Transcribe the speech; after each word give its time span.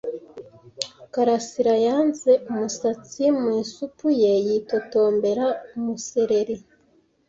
Karasirayasanze 1.13 2.31
umusatsi 2.51 3.23
mu 3.39 3.49
isupu 3.63 4.05
ye 4.21 4.33
yitotombera 4.45 5.45
umusereri. 5.77 6.55